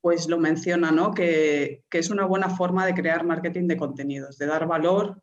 pues 0.00 0.28
lo 0.28 0.38
menciona, 0.38 0.92
¿no? 0.92 1.12
Que, 1.12 1.82
que, 1.90 1.98
es 1.98 2.10
una 2.10 2.24
buena 2.24 2.48
forma 2.48 2.86
de 2.86 2.94
crear 2.94 3.24
marketing 3.24 3.66
de 3.66 3.76
contenidos, 3.76 4.38
de 4.38 4.46
dar 4.46 4.68
valor, 4.68 5.20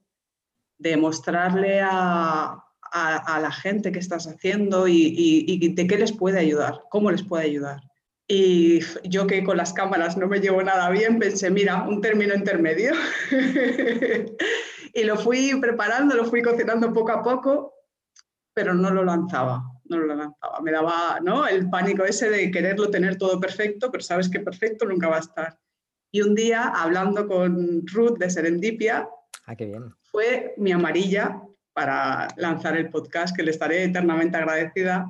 de 0.77 0.97
mostrarle 0.97 1.79
a, 1.79 2.61
a, 2.91 3.35
a 3.35 3.39
la 3.39 3.51
gente 3.51 3.93
qué 3.93 3.99
estás 3.99 4.27
haciendo 4.27 4.89
y, 4.89 4.93
y, 4.93 5.45
y 5.47 5.73
de 5.73 5.87
qué 5.87 5.97
les 5.97 6.11
puede 6.11 6.39
ayudar, 6.39 6.81
cómo 6.89 7.11
les 7.11 7.23
puede 7.23 7.45
ayudar. 7.45 7.88
Y 8.31 8.81
yo 9.05 9.25
que 9.25 9.43
con 9.43 9.57
las 9.57 9.73
cámaras 9.73 10.15
no 10.15 10.27
me 10.27 10.39
llevo 10.39 10.61
nada 10.61 10.87
bien, 10.91 11.17
pensé, 11.17 11.49
mira, 11.49 11.81
un 11.87 11.99
término 11.99 12.35
intermedio. 12.35 12.93
y 14.93 15.03
lo 15.03 15.17
fui 15.17 15.59
preparando, 15.59 16.15
lo 16.15 16.25
fui 16.25 16.43
cocinando 16.43 16.93
poco 16.93 17.11
a 17.11 17.23
poco, 17.23 17.73
pero 18.53 18.75
no 18.75 18.91
lo 18.91 19.03
lanzaba, 19.03 19.63
no 19.85 19.97
lo 19.97 20.13
lanzaba. 20.13 20.61
Me 20.61 20.71
daba 20.71 21.19
¿no? 21.23 21.47
el 21.47 21.71
pánico 21.71 22.03
ese 22.05 22.29
de 22.29 22.51
quererlo 22.51 22.91
tener 22.91 23.17
todo 23.17 23.39
perfecto, 23.39 23.89
pero 23.91 24.03
sabes 24.03 24.29
que 24.29 24.41
perfecto 24.41 24.85
nunca 24.85 25.07
va 25.09 25.15
a 25.15 25.21
estar. 25.21 25.57
Y 26.11 26.21
un 26.21 26.35
día, 26.35 26.65
hablando 26.65 27.27
con 27.27 27.81
Ruth 27.87 28.19
de 28.19 28.29
Serendipia, 28.29 29.09
ah, 29.47 29.55
qué 29.55 29.65
bien. 29.65 29.91
fue 30.03 30.53
mi 30.57 30.71
amarilla 30.71 31.41
para 31.73 32.27
lanzar 32.37 32.77
el 32.77 32.91
podcast, 32.91 33.35
que 33.35 33.41
le 33.41 33.49
estaré 33.49 33.85
eternamente 33.85 34.37
agradecida 34.37 35.07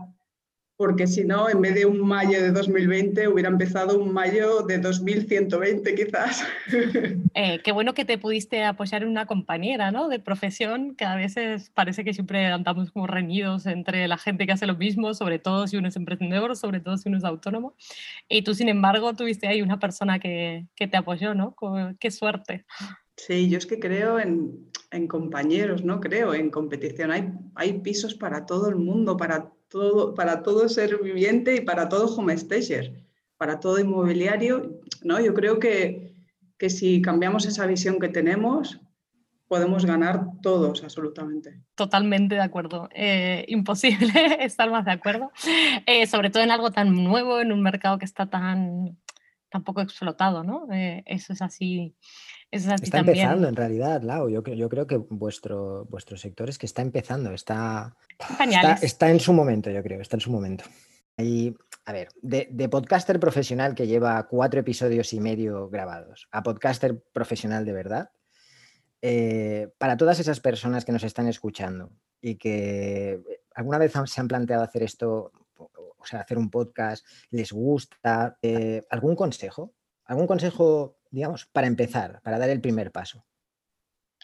porque 0.79 1.07
si 1.07 1.25
no, 1.25 1.49
en 1.49 1.59
vez 1.59 1.75
de 1.75 1.85
un 1.85 1.99
mayo 1.99 2.41
de 2.41 2.53
2020, 2.53 3.27
hubiera 3.27 3.49
empezado 3.49 3.99
un 3.99 4.13
mayo 4.13 4.61
de 4.61 4.77
2120 4.77 5.93
quizás. 5.93 6.41
Eh, 7.35 7.61
qué 7.63 7.71
bueno 7.71 7.93
que 7.93 8.05
te 8.05 8.17
pudiste 8.17 8.65
apoyar 8.65 9.03
en 9.03 9.09
una 9.09 9.25
compañera 9.25 9.91
¿no? 9.91 10.09
de 10.09 10.19
profesión, 10.19 10.95
que 10.95 11.05
a 11.05 11.15
veces 11.15 11.69
parece 11.73 12.03
que 12.03 12.13
siempre 12.13 12.47
andamos 12.47 12.91
como 12.91 13.07
reñidos 13.07 13.65
entre 13.65 14.07
la 14.07 14.17
gente 14.17 14.45
que 14.45 14.51
hace 14.51 14.67
lo 14.67 14.75
mismo, 14.75 15.13
sobre 15.13 15.39
todo 15.39 15.67
si 15.67 15.77
uno 15.77 15.87
es 15.87 15.95
emprendedor, 15.95 16.55
sobre 16.57 16.79
todo 16.79 16.97
si 16.97 17.07
uno 17.07 17.17
es 17.17 17.23
autónomo. 17.23 17.75
Y 18.27 18.41
tú, 18.41 18.55
sin 18.55 18.67
embargo, 18.67 19.13
tuviste 19.13 19.47
ahí 19.47 19.61
una 19.61 19.79
persona 19.79 20.19
que, 20.19 20.65
que 20.75 20.87
te 20.87 20.97
apoyó, 20.97 21.33
¿no? 21.33 21.55
Qué 21.99 22.11
suerte. 22.11 22.65
Sí, 23.27 23.49
yo 23.49 23.57
es 23.57 23.65
que 23.65 23.79
creo 23.79 24.19
en, 24.19 24.69
en 24.91 25.07
compañeros, 25.07 25.83
¿no? 25.83 25.99
Creo 25.99 26.33
en 26.33 26.49
competición. 26.49 27.11
Hay, 27.11 27.31
hay 27.55 27.79
pisos 27.79 28.15
para 28.15 28.45
todo 28.45 28.69
el 28.69 28.75
mundo, 28.75 29.17
para 29.17 29.51
todo, 29.67 30.15
para 30.15 30.41
todo 30.41 30.69
ser 30.69 30.97
viviente 31.01 31.55
y 31.55 31.61
para 31.61 31.89
todo 31.89 32.15
homestager, 32.15 33.03
para 33.37 33.59
todo 33.59 33.79
inmobiliario. 33.79 34.79
¿no? 35.03 35.19
Yo 35.19 35.33
creo 35.33 35.59
que, 35.59 36.15
que 36.57 36.69
si 36.69 37.01
cambiamos 37.01 37.45
esa 37.45 37.65
visión 37.65 37.99
que 37.99 38.09
tenemos, 38.09 38.79
podemos 39.49 39.85
ganar 39.85 40.27
todos, 40.41 40.83
absolutamente. 40.83 41.61
Totalmente 41.75 42.35
de 42.35 42.41
acuerdo. 42.41 42.87
Eh, 42.93 43.45
imposible 43.49 44.13
estar 44.45 44.71
más 44.71 44.85
de 44.85 44.91
acuerdo. 44.91 45.31
Eh, 45.85 46.07
sobre 46.07 46.29
todo 46.29 46.43
en 46.43 46.51
algo 46.51 46.71
tan 46.71 47.03
nuevo, 47.03 47.41
en 47.41 47.51
un 47.51 47.61
mercado 47.61 47.97
que 47.97 48.05
está 48.05 48.29
tan, 48.29 48.97
tan 49.49 49.63
poco 49.63 49.81
explotado, 49.81 50.43
¿no? 50.43 50.67
Eh, 50.71 51.03
eso 51.05 51.33
es 51.33 51.41
así. 51.41 51.95
Eso 52.51 52.67
es 52.67 52.73
así 52.73 52.83
está 52.85 52.97
también. 52.97 53.17
empezando 53.17 53.47
en 53.47 53.55
realidad, 53.55 54.01
Lau. 54.01 54.29
Yo, 54.29 54.43
yo 54.43 54.69
creo 54.69 54.87
que 54.87 54.97
vuestro, 54.97 55.85
vuestro 55.85 56.17
sector 56.17 56.49
es 56.49 56.57
que 56.57 56.65
está 56.65 56.81
empezando, 56.81 57.31
está, 57.31 57.95
está, 58.17 58.73
está, 58.81 59.11
en 59.11 59.19
su 59.19 59.33
momento, 59.33 59.69
yo 59.69 59.83
creo, 59.83 60.01
está 60.01 60.17
en 60.17 60.21
su 60.21 60.31
momento. 60.31 60.63
Y, 61.17 61.55
a 61.85 61.93
ver, 61.93 62.09
de, 62.21 62.47
de, 62.49 62.69
podcaster 62.69 63.19
profesional 63.19 63.75
que 63.75 63.87
lleva 63.87 64.25
cuatro 64.27 64.61
episodios 64.61 65.13
y 65.13 65.19
medio 65.19 65.69
grabados 65.69 66.27
a 66.31 66.41
podcaster 66.41 67.03
profesional 67.13 67.65
de 67.65 67.73
verdad, 67.73 68.09
eh, 69.01 69.69
para 69.77 69.95
todas 69.95 70.19
esas 70.19 70.39
personas 70.41 70.83
que 70.83 70.91
nos 70.91 71.03
están 71.03 71.27
escuchando 71.27 71.91
y 72.21 72.35
que 72.35 73.21
alguna 73.55 73.77
vez 73.77 73.93
se 74.05 74.21
han 74.21 74.27
planteado 74.27 74.63
hacer 74.63 74.83
esto, 74.83 75.31
o 75.57 76.05
sea, 76.05 76.21
hacer 76.21 76.37
un 76.37 76.49
podcast, 76.49 77.05
les 77.29 77.51
gusta, 77.51 78.37
eh, 78.41 78.83
¿algún 78.89 79.15
consejo? 79.15 79.73
¿Algún 80.05 80.27
consejo, 80.27 80.98
digamos, 81.11 81.45
para 81.47 81.67
empezar, 81.67 82.21
para 82.23 82.37
dar 82.37 82.49
el 82.49 82.61
primer 82.61 82.91
paso? 82.91 83.25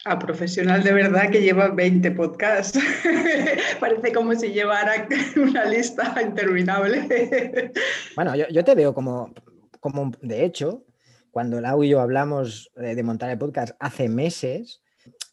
A 0.04 0.18
profesional 0.18 0.82
de 0.82 0.92
verdad 0.92 1.30
que 1.30 1.40
lleva 1.40 1.68
20 1.68 2.10
podcasts. 2.12 2.78
Parece 3.80 4.12
como 4.12 4.34
si 4.34 4.52
llevara 4.52 5.08
una 5.36 5.64
lista 5.64 6.14
interminable. 6.22 7.72
bueno, 8.14 8.36
yo, 8.36 8.46
yo, 8.48 8.62
te 8.62 8.74
veo 8.74 8.92
como, 8.92 9.32
como, 9.80 10.12
de 10.20 10.44
hecho, 10.44 10.84
cuando 11.30 11.60
Lau 11.60 11.82
y 11.82 11.88
yo 11.88 12.00
hablamos 12.00 12.70
de, 12.76 13.02
montar 13.02 13.30
el 13.30 13.38
podcast 13.38 13.74
hace 13.80 14.08
meses, 14.08 14.82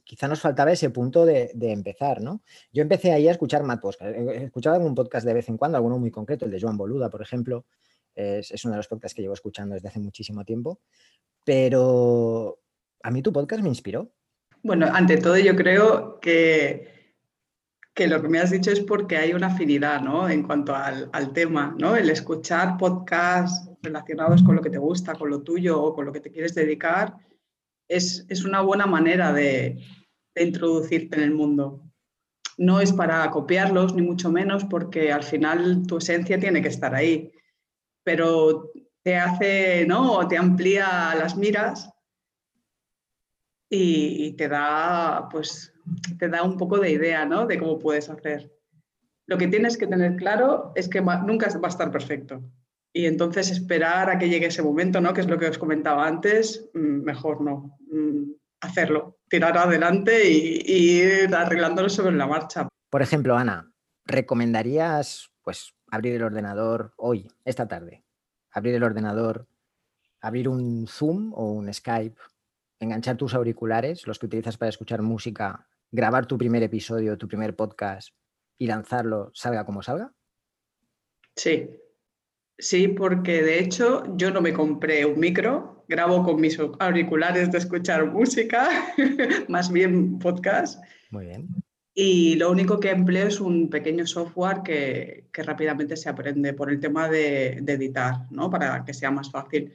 quizá 0.05 0.29
nos 0.29 0.39
faltaba 0.39 0.71
ese 0.71 0.89
punto 0.89 1.25
de, 1.25 1.51
de, 1.53 1.71
empezar, 1.71 2.21
¿no? 2.21 2.41
Yo 2.71 2.83
empecé 2.83 3.11
ahí 3.11 3.27
a 3.27 3.31
escuchar 3.31 3.63
más 3.63 3.79
podcasts. 3.79 4.15
He 4.17 4.45
escuchado 4.45 4.77
algún 4.77 4.95
podcast 4.95 5.25
de 5.25 5.33
vez 5.33 5.49
en 5.49 5.57
cuando, 5.57 5.77
alguno 5.77 5.99
muy 5.99 6.09
concreto, 6.09 6.45
el 6.45 6.51
de 6.51 6.61
Joan 6.61 6.77
Boluda, 6.77 7.09
por 7.09 7.21
ejemplo. 7.21 7.65
Es, 8.15 8.51
es 8.51 8.63
uno 8.63 8.73
de 8.73 8.77
los 8.77 8.87
podcasts 8.87 9.15
que 9.15 9.21
llevo 9.21 9.33
escuchando 9.33 9.75
desde 9.75 9.89
hace 9.89 9.99
muchísimo 9.99 10.45
tiempo. 10.45 10.79
Pero 11.43 12.59
a 13.01 13.11
mí 13.11 13.21
tu 13.21 13.33
podcast 13.33 13.61
me 13.61 13.69
inspiró 13.69 14.11
bueno, 14.63 14.87
ante 14.91 15.17
todo 15.17 15.37
yo 15.37 15.57
creo 15.57 16.21
que, 16.21 17.13
que 17.93 18.07
lo 18.07 18.21
que 18.21 18.29
me 18.29 18.39
has 18.39 18.49
dicho 18.49 18.71
es 18.71 18.79
porque 18.79 19.17
hay 19.17 19.33
una 19.33 19.47
afinidad 19.47 20.01
¿no? 20.01 20.29
en 20.29 20.43
cuanto 20.43 20.73
al, 20.73 21.09
al, 21.11 21.33
tema, 21.33 21.75
¿no? 21.77 21.97
el 21.97 22.09
escuchar 22.09 22.77
podcasts 22.77 23.69
relacionados 23.81 24.41
con 24.41 24.55
lo 24.55 24.61
que 24.61 24.69
te 24.69 24.77
gusta, 24.77 25.15
con 25.15 25.29
lo 25.29 25.41
tuyo 25.41 25.81
o 25.81 25.93
con 25.93 26.05
lo 26.05 26.13
que 26.13 26.21
te 26.21 26.31
quieres 26.31 26.55
dedicar, 26.55 27.13
es, 27.89 28.25
es 28.29 28.45
una 28.45 28.61
buena 28.61 28.85
manera 28.85 29.33
de, 29.33 29.83
de 30.33 30.43
introducirte 30.43 31.17
en 31.17 31.23
el 31.23 31.31
mundo. 31.31 31.83
No 32.57 32.79
es 32.79 32.93
para 32.93 33.29
copiarlos, 33.31 33.93
ni 33.93 34.01
mucho 34.01 34.31
menos, 34.31 34.63
porque 34.63 35.11
al 35.11 35.23
final 35.23 35.85
tu 35.85 35.97
esencia 35.97 36.39
tiene 36.39 36.61
que 36.61 36.69
estar 36.69 36.95
ahí, 36.95 37.33
pero 38.05 38.71
te 39.03 39.17
hace, 39.17 39.85
¿no? 39.85 40.27
Te 40.27 40.37
amplía 40.37 41.13
las 41.15 41.35
miras 41.35 41.89
y, 43.69 44.33
te 44.33 44.47
da, 44.47 45.27
pues, 45.29 45.73
te 46.17 46.29
da 46.29 46.43
un 46.43 46.57
poco 46.57 46.77
de 46.77 46.91
idea, 46.91 47.25
¿no? 47.25 47.45
De 47.45 47.57
cómo 47.57 47.79
puedes 47.79 48.09
hacer. 48.09 48.51
Lo 49.27 49.37
que 49.37 49.47
tienes 49.47 49.77
que 49.77 49.87
tener 49.87 50.15
claro 50.15 50.71
es 50.75 50.87
que 50.87 51.01
nunca 51.01 51.47
va 51.59 51.67
a 51.67 51.71
estar 51.71 51.91
perfecto. 51.91 52.43
Y 52.95 53.07
entonces 53.07 53.49
esperar 53.49 54.09
a 54.09 54.19
que 54.19 54.29
llegue 54.29 54.47
ese 54.47 54.61
momento, 54.61 55.01
¿no? 55.01 55.13
Que 55.13 55.21
es 55.21 55.27
lo 55.27 55.39
que 55.39 55.47
os 55.47 55.57
comentaba 55.57 56.07
antes, 56.07 56.69
mm, 56.73 57.03
mejor 57.03 57.41
no. 57.41 57.77
Mm, 57.89 58.33
hacerlo, 58.61 59.17
tirar 59.27 59.57
adelante 59.57 60.29
y, 60.29 60.61
y 60.65 61.01
ir 61.01 61.35
arreglándolo 61.35 61.89
sobre 61.89 62.15
la 62.15 62.27
marcha. 62.27 62.67
Por 62.89 63.01
ejemplo, 63.01 63.35
Ana, 63.35 63.73
¿recomendarías 64.05 65.31
pues 65.41 65.73
abrir 65.89 66.13
el 66.13 66.23
ordenador 66.23 66.93
hoy, 66.97 67.27
esta 67.43 67.67
tarde? 67.67 68.02
Abrir 68.53 68.75
el 68.75 68.83
ordenador, 68.83 69.47
abrir 70.21 70.47
un 70.47 70.87
Zoom 70.87 71.33
o 71.33 71.51
un 71.51 71.73
Skype 71.73 72.15
enganchar 72.83 73.17
tus 73.17 73.33
auriculares, 73.33 74.05
los 74.07 74.19
que 74.19 74.27
utilizas 74.27 74.57
para 74.57 74.69
escuchar 74.69 75.01
música, 75.01 75.67
grabar 75.91 76.25
tu 76.25 76.37
primer 76.37 76.63
episodio, 76.63 77.17
tu 77.17 77.27
primer 77.27 77.55
podcast 77.55 78.09
y 78.57 78.67
lanzarlo, 78.67 79.31
salga 79.33 79.65
como 79.65 79.81
salga? 79.81 80.13
Sí, 81.35 81.69
sí, 82.57 82.87
porque 82.89 83.41
de 83.41 83.59
hecho 83.59 84.03
yo 84.15 84.31
no 84.31 84.41
me 84.41 84.53
compré 84.53 85.05
un 85.05 85.19
micro, 85.19 85.85
grabo 85.87 86.23
con 86.23 86.39
mis 86.39 86.59
auriculares 86.79 87.51
de 87.51 87.57
escuchar 87.57 88.11
música, 88.11 88.69
más 89.47 89.71
bien 89.71 90.19
podcast. 90.19 90.83
Muy 91.09 91.25
bien. 91.25 91.47
Y 91.93 92.35
lo 92.35 92.49
único 92.49 92.79
que 92.79 92.89
empleo 92.89 93.27
es 93.27 93.39
un 93.39 93.69
pequeño 93.69 94.07
software 94.07 94.61
que, 94.63 95.27
que 95.31 95.43
rápidamente 95.43 95.95
se 95.95 96.09
aprende 96.09 96.53
por 96.53 96.71
el 96.71 96.79
tema 96.79 97.07
de, 97.07 97.57
editar, 97.57 98.31
¿no? 98.31 98.49
para 98.49 98.83
que 98.83 98.93
sea 98.93 99.11
más 99.11 99.29
fácil 99.29 99.71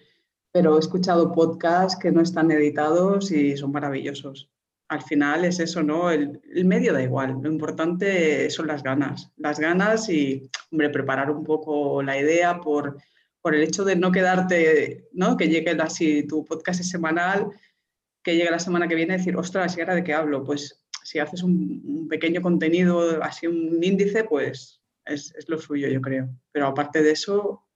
pero 0.53 0.77
he 0.77 0.81
escuchado 0.81 1.33
podcasts 1.33 1.99
que 1.99 2.11
no 2.11 2.21
están 2.21 2.51
editados 2.51 3.31
y 3.31 3.57
son 3.57 3.73
maravillosos. 3.73 4.51
Al 4.89 5.03
final 5.03 5.45
es 5.45 5.61
eso, 5.61 5.83
¿no? 5.83 6.11
El, 6.11 6.41
el, 6.53 6.65
medio 6.65 6.95
da 6.95 7.03
igual, 7.03 7.39
lo 7.43 7.51
importante 7.51 8.49
son 8.51 8.67
las 8.67 8.83
ganas, 8.83 9.31
las 9.37 9.61
ganas 9.61 10.09
y, 10.09 10.51
hombre, 10.73 10.89
preparar 10.89 11.31
un 11.31 11.45
poco 11.45 12.03
la 12.03 12.19
idea 12.19 12.59
por, 12.59 12.97
por 13.43 13.55
el 13.55 13.63
hecho 13.63 13.85
de 13.85 13.97
no 13.97 14.11
quedarte, 14.11 15.09
¿no? 15.13 15.37
Que 15.37 15.49
llegue 15.49 15.71
así, 15.81 16.27
tu 16.27 16.45
podcast 16.45 16.81
es 16.81 16.89
semanal, 16.89 17.49
que 18.23 18.35
llegue 18.35 18.51
la 18.51 18.59
semana 18.59 18.89
que 18.89 18.95
viene 18.95 19.15
y 19.15 19.19
decir, 19.19 19.37
ostras, 19.37 19.77
¿y 19.77 19.81
ahora 19.81 19.95
de 19.95 20.05
qué 20.05 20.15
hablo? 20.15 20.43
Pues 20.43 20.83
si 21.05 21.19
haces 21.19 21.43
un, 21.43 22.07
pequeño 22.09 22.41
contenido, 22.43 23.23
así 23.23 23.47
un 23.47 23.83
índice, 23.83 24.25
pues 24.25 24.81
es, 25.05 25.35
es, 25.37 25.49
lo 25.49 25.59
suyo, 25.59 25.89
yo 25.89 26.01
creo. 26.01 26.29
Pero 26.53 26.67
aparte 26.67 27.03
de 27.03 27.13
eso, 27.13 27.67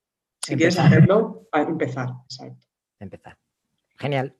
si 0.41 0.55
quieres 0.55 0.79
hacerlo, 0.79 1.47
empezar. 1.53 2.09
Exacto. 2.25 2.67
Empezar. 2.99 3.37
Genial. 3.97 4.35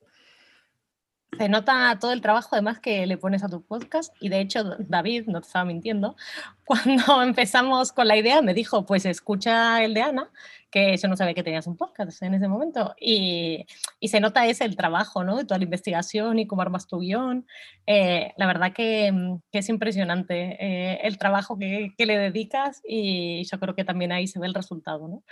Se 1.38 1.50
nota 1.50 1.98
todo 2.00 2.12
el 2.12 2.22
trabajo 2.22 2.50
además 2.52 2.80
que 2.80 3.06
le 3.08 3.18
pones 3.18 3.44
a 3.44 3.50
tu 3.50 3.64
podcast 3.64 4.14
y 4.20 4.30
de 4.30 4.40
hecho 4.40 4.64
David, 4.80 5.26
no 5.28 5.42
te 5.42 5.48
estaba 5.48 5.66
mintiendo, 5.66 6.16
cuando 6.66 7.22
empezamos 7.24 7.92
con 7.92 8.08
la 8.08 8.18
idea 8.18 8.42
me 8.42 8.54
dijo, 8.54 8.86
pues 8.86 9.06
escucha 9.06 9.84
el 9.84 9.94
de 9.94 10.02
Ana, 10.02 10.32
que 10.72 10.98
yo 10.98 11.08
no 11.08 11.16
sabía 11.16 11.34
que 11.34 11.44
tenías 11.44 11.68
un 11.68 11.78
podcast 11.78 12.24
en 12.24 12.34
ese 12.34 12.48
momento 12.48 12.96
y, 13.00 13.66
y 14.00 14.08
se 14.08 14.20
nota 14.20 14.48
ese 14.48 14.66
el 14.66 14.76
trabajo, 14.76 15.24
¿no? 15.24 15.38
De 15.38 15.46
toda 15.46 15.60
la 15.60 15.66
investigación 15.66 16.40
y 16.40 16.48
cómo 16.48 16.64
armas 16.64 16.88
tu 16.88 17.00
guion. 17.00 17.46
Eh, 17.86 18.34
la 18.38 18.48
verdad 18.48 18.74
que, 18.74 19.38
que, 19.52 19.60
es 19.60 19.70
impresionante 19.70 20.58
eh, 20.60 21.00
el 21.04 21.20
trabajo 21.20 21.60
que, 21.60 21.94
que 21.96 22.06
le 22.08 22.18
dedicas 22.18 22.82
y 22.88 23.44
yo 23.44 23.60
creo 23.60 23.76
que 23.76 23.84
también 23.84 24.12
ahí 24.12 24.26
se 24.26 24.40
ve 24.40 24.48
el 24.48 24.56
resultado, 24.56 25.08
¿no? 25.08 25.24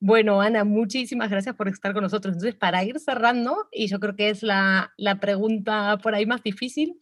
Bueno, 0.00 0.40
Ana, 0.40 0.62
muchísimas 0.62 1.28
gracias 1.28 1.56
por 1.56 1.68
estar 1.68 1.92
con 1.92 2.04
nosotros. 2.04 2.34
Entonces, 2.34 2.54
para 2.54 2.84
ir 2.84 3.00
cerrando, 3.00 3.68
y 3.72 3.88
yo 3.88 3.98
creo 3.98 4.14
que 4.14 4.30
es 4.30 4.44
la, 4.44 4.92
pregunta 5.20 5.98
por 6.00 6.14
ahí 6.14 6.24
más 6.24 6.42
difícil, 6.42 6.96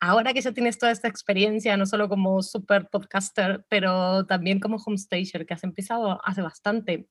ahora 0.00 0.34
que 0.34 0.42
ya 0.42 0.52
tienes 0.52 0.78
toda 0.78 0.92
esta 0.92 1.08
experiencia, 1.08 1.76
no 1.78 1.86
solo 1.86 2.08
como 2.08 2.42
super 2.42 2.88
podcaster, 2.90 3.64
pero 3.70 4.26
también 4.26 4.60
como 4.60 4.76
homestager, 4.76 5.46
que 5.46 5.54
has 5.54 5.64
empezado 5.64 6.20
hace 6.24 6.42
bastante, 6.42 7.08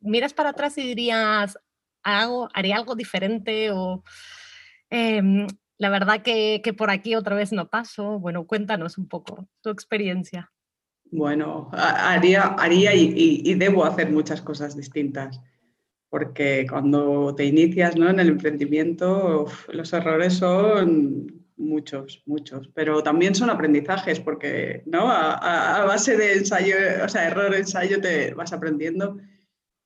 ¿miras 0.00 0.34
para 0.34 0.50
atrás 0.50 0.78
y 0.78 0.82
dirías, 0.82 1.58
hago, 2.02 2.48
haría 2.54 2.76
algo 2.76 2.96
diferente 2.96 3.70
o 3.72 4.04
em, 4.90 5.46
la 5.78 5.90
verdad 5.90 6.22
que, 6.22 6.60
que 6.64 6.74
por 6.74 6.90
aquí 6.90 7.14
otra 7.14 7.36
vez 7.36 7.52
no 7.52 7.70
paso? 7.70 8.18
Bueno, 8.20 8.46
cuéntanos 8.46 8.98
un 8.98 9.08
poco 9.08 9.48
tu 9.62 9.70
experiencia. 9.70 10.52
Bueno, 11.12 11.68
haría, 11.72 12.42
haría 12.42 12.94
y, 12.94 13.54
debo 13.54 13.84
hacer 13.84 14.10
muchas 14.10 14.42
cosas 14.42 14.76
distintas, 14.76 15.40
porque 16.08 16.66
cuando 16.68 17.34
te 17.34 17.44
inicias 17.44 17.96
¿no? 17.96 18.08
en 18.08 18.20
el 18.20 18.28
emprendimiento, 18.28 19.46
los 19.72 19.92
errores 19.92 20.34
son 20.34 21.40
muchos, 21.56 22.22
muchos, 22.26 22.68
pero 22.74 23.02
también 23.02 23.34
son 23.34 23.50
aprendizajes, 23.50 24.20
porque 24.20 24.82
¿no? 24.86 25.10
a, 25.10 25.84
base 25.84 26.16
de 26.16 26.34
ensayo, 26.34 26.76
o 27.04 27.08
sea, 27.08 27.26
error, 27.26 27.54
ensayo, 27.54 28.00
te 28.00 28.32
vas 28.34 28.52
aprendiendo. 28.52 29.18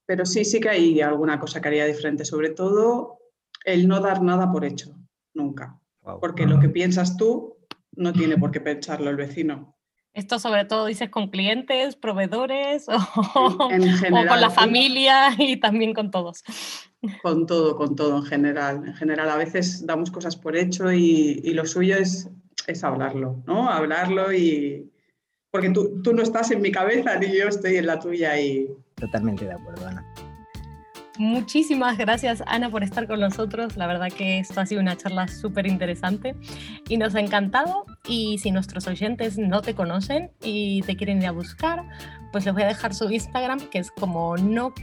Pero 0.07 0.27
sí, 0.27 0.45
sí 0.45 0.61
que 0.61 0.69
hay 0.69 1.01
alguna 1.01 1.41
cosa 1.41 1.61
que 1.61 1.69
haría 1.69 1.87
diferente, 1.87 2.27
sobre 2.27 2.51
todo 2.51 3.19
el 3.65 3.89
no 3.89 4.01
dar 4.01 4.23
nada 4.23 4.53
por 4.53 4.65
hecho, 4.65 4.95
nunca. 5.33 5.81
Porque 6.21 6.47
lo 6.47 6.61
que 6.61 6.69
piensas 6.69 7.17
tú 7.17 7.57
no 7.97 8.13
tiene 8.13 8.37
por 8.37 8.51
qué 8.51 8.61
pensarlo 8.61 9.09
el 9.09 9.17
vecino. 9.17 9.74
Esto 10.15 10.39
sobre 10.39 10.65
todo 10.65 10.87
dices 10.87 11.11
con 11.11 11.29
clientes, 11.29 11.97
proveedores 11.97 12.87
o, 13.35 13.59
con 13.59 14.41
la 14.41 14.51
familia 14.51 15.35
y 15.37 15.57
también 15.57 15.93
con 15.93 16.13
todos. 16.13 16.45
Con 17.21 17.47
todo, 17.47 17.77
con 17.77 17.97
todo 17.97 18.19
en 18.19 18.25
general. 18.25 18.83
En 18.87 18.95
general, 18.95 19.29
a 19.29 19.37
veces 19.37 19.85
damos 19.85 20.13
cosas 20.13 20.37
por 20.37 20.57
hecho 20.57 20.93
y, 20.93 21.41
lo 21.53 21.67
suyo 21.67 21.97
es, 21.97 22.31
es, 22.67 22.85
hablarlo, 22.85 23.43
¿no? 23.47 23.69
Hablarlo 23.69 24.33
y... 24.33 24.91
Porque 25.51 25.71
tú, 25.71 26.01
tú 26.03 26.13
no 26.15 26.23
estás 26.23 26.51
en 26.51 26.63
mi 26.63 26.73
cabeza 26.73 27.17
ni 27.19 27.37
yo 27.37 27.49
estoy 27.49 27.77
en 27.77 27.87
la 27.87 27.99
tuya 27.99 28.41
y... 28.41 28.69
Totalmente 28.95 29.45
de 29.45 29.53
acuerdo, 29.53 29.87
Ana. 29.87 30.05
Muchísimas 31.17 31.97
gracias 31.97 32.43
Ana 32.47 32.71
por 32.71 32.83
estar 32.83 33.07
con 33.07 33.21
nosotros. 33.21 33.77
La 33.77 33.87
verdad 33.87 34.09
que 34.11 34.41
esto 34.41 34.61
ha 34.61 34.67
sido 34.67 34.81
una 34.81 34.97
charla 34.97 35.29
súper 35.29 35.67
interesante 35.67 36.35
y 36.89 36.97
nos 36.97 37.15
ha 37.15 37.21
encantado. 37.21 37.87
Y 38.07 38.39
si 38.39 38.51
nuestros 38.51 38.87
oyentes 38.87 39.39
no 39.39 39.63
te 39.63 39.75
conocen 39.75 40.31
y 40.43 40.83
te 40.83 40.97
quieren 40.97 41.23
ir 41.23 41.29
a 41.29 41.33
buscar, 41.33 41.83
pues 42.33 42.45
les 42.45 42.53
voy 42.53 42.63
a 42.65 42.67
dejar 42.67 42.95
su 42.95 43.11
Instagram, 43.11 43.61
que 43.71 43.79
es 43.79 43.91
como 43.91 44.37
no 44.37 44.75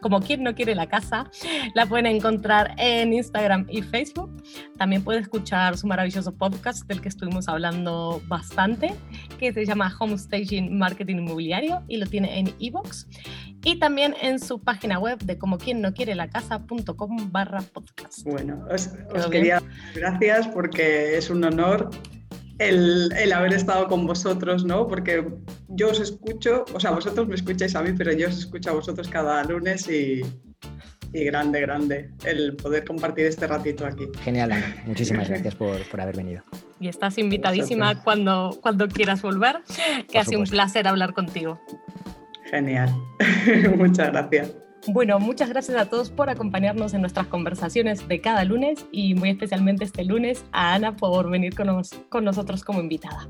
como 0.00 0.20
quien 0.20 0.42
no 0.42 0.54
quiere 0.54 0.74
la 0.74 0.86
casa. 0.86 1.30
La 1.74 1.86
pueden 1.86 2.06
encontrar 2.06 2.74
en 2.78 3.12
Instagram 3.12 3.66
y 3.68 3.82
Facebook. 3.82 4.42
También 4.76 5.02
puede 5.02 5.20
escuchar 5.20 5.76
su 5.76 5.86
maravilloso 5.86 6.34
podcast 6.34 6.86
del 6.86 7.00
que 7.00 7.08
estuvimos 7.08 7.48
hablando 7.48 8.22
bastante, 8.26 8.94
que 9.38 9.52
se 9.52 9.64
llama 9.64 9.94
Homestaging 9.98 10.76
Marketing 10.76 11.16
Inmobiliario 11.16 11.82
y 11.88 11.98
lo 11.98 12.06
tiene 12.06 12.38
en 12.38 12.52
iBox. 12.58 13.06
Y 13.62 13.78
también 13.78 14.14
en 14.22 14.38
su 14.38 14.60
página 14.62 14.98
web 14.98 15.18
de 15.18 15.38
como 15.38 15.58
quien 15.58 15.82
no 15.82 15.92
quiere 15.92 16.14
la 16.14 16.28
casa.com 16.28 17.30
barra 17.30 17.60
podcast. 17.60 18.22
Bueno, 18.24 18.64
os, 18.70 18.90
os 19.14 19.26
quería 19.26 19.62
gracias 19.94 20.48
porque 20.48 21.18
es 21.18 21.28
un 21.28 21.44
honor 21.44 21.90
el, 22.60 23.32
haber 23.32 23.54
estado 23.54 23.88
con 23.88 24.06
vosotros, 24.06 24.64
¿no? 24.64 24.86
Porque 24.86 25.26
yo 25.68 25.90
os 25.90 25.98
escucho, 25.98 26.66
o 26.74 26.78
sea, 26.78 26.90
vosotros 26.90 27.26
me 27.26 27.34
escucháis 27.34 27.74
a 27.74 27.82
mí, 27.82 27.92
pero 27.96 28.12
yo 28.12 28.28
os 28.28 28.38
escucho 28.38 28.70
a 28.70 28.74
vosotros 28.74 29.08
cada 29.08 29.42
lunes 29.44 29.88
y, 29.88 30.22
grande, 31.12 31.60
grande 31.62 32.10
el 32.24 32.54
poder 32.56 32.84
compartir 32.84 33.26
este 33.26 33.46
ratito 33.46 33.86
aquí. 33.86 34.06
Genial, 34.22 34.52
Ana. 34.52 34.76
Muchísimas 34.86 35.28
gracias 35.28 35.54
por, 35.54 36.00
haber 36.00 36.16
venido. 36.16 36.42
Y 36.78 36.88
estás 36.88 37.16
invitadísima 37.18 38.02
cuando, 38.02 38.58
cuando 38.60 38.88
quieras 38.88 39.22
volver, 39.22 39.56
que 40.10 40.18
ha 40.18 40.24
sido 40.24 40.40
un 40.40 40.46
placer 40.46 40.86
hablar 40.86 41.14
contigo. 41.14 41.58
Genial. 42.50 42.90
Muchas 43.76 44.10
gracias. 44.12 44.52
Bueno, 44.86 45.20
muchas 45.20 45.50
gracias 45.50 45.76
a 45.76 45.86
todos 45.90 46.10
por 46.10 46.30
acompañarnos 46.30 46.94
en 46.94 47.02
nuestras 47.02 47.26
conversaciones 47.26 48.08
de 48.08 48.20
cada 48.22 48.44
lunes 48.44 48.86
y 48.90 49.14
muy 49.14 49.28
especialmente 49.30 49.84
este 49.84 50.04
lunes 50.04 50.44
a 50.52 50.74
Ana 50.74 50.96
por 50.96 51.28
venir 51.30 51.54
con, 51.54 52.24
nosotros 52.24 52.64
como 52.64 52.80
invitada. 52.80 53.28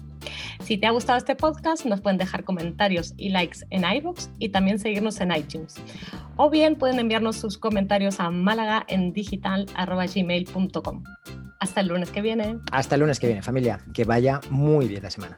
Si 0.63 0.79
te 0.79 0.87
ha 0.87 0.93
gustado 0.93 1.19
este 1.19 1.35
podcast, 1.35 1.85
nos 1.87 2.01
pueden 2.01 2.19
dejar 2.19 2.45
comentarios 2.45 3.15
y 3.17 3.31
likes 3.31 3.61
en 3.71 3.83
iVoox 3.85 4.29
y 4.39 4.51
también 4.51 4.79
seguirnos 4.79 5.21
en 5.21 5.33
iTunes. 5.33 5.75
O 6.37 6.51
bien 6.51 6.77
pueden 6.77 7.01
enviarnos 7.01 7.37
sus 7.37 7.59
comentarios 7.59 8.21
a 8.21 8.31
gmail.com 10.15 11.03
Hasta 11.59 11.81
el 11.81 11.89
lunes 11.89 12.11
que 12.11 12.23
viene. 12.23 12.59
Hasta 12.71 12.95
el 12.95 13.01
lunes 13.01 13.19
que 13.19 13.27
viene, 13.27 13.43
familia. 13.43 13.81
Que 13.93 14.05
vaya 14.05 14.41
muy 14.51 14.87
bien 14.87 15.03
la 15.03 15.11
semana. 15.11 15.37